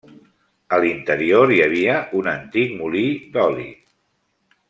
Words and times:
A 0.77 0.79
l'interior 0.83 1.53
hi 1.55 1.59
havia 1.65 1.99
un 2.21 2.31
antic 2.33 2.73
molí 2.81 3.05
d'oli. 3.37 3.67